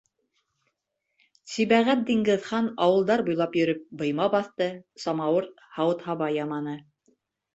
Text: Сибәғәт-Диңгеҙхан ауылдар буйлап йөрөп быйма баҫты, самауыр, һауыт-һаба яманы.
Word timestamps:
Сибәғәт-Диңгеҙхан 1.55 2.69
ауылдар 2.87 3.21
буйлап 3.27 3.59
йөрөп 3.61 3.83
быйма 4.01 4.27
баҫты, 4.37 4.69
самауыр, 5.05 5.51
һауыт-һаба 5.79 6.31
яманы. 6.39 6.77